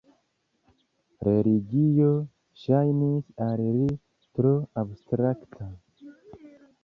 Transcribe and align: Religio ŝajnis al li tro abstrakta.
Religio 1.27 2.07
ŝajnis 2.61 3.29
al 3.49 3.63
li 3.75 3.85
tro 4.39 4.53
abstrakta. 4.85 5.71